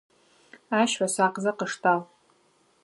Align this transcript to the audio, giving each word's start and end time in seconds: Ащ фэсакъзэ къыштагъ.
Ащ 0.79 0.91
фэсакъзэ 0.99 1.51
къыштагъ. 1.59 2.05